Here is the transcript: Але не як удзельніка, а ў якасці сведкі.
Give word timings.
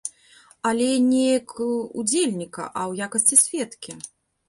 Але 0.69 0.87
не 1.09 1.19
як 1.25 1.53
удзельніка, 1.65 2.63
а 2.79 2.81
ў 2.89 2.93
якасці 3.11 3.35
сведкі. 3.47 3.91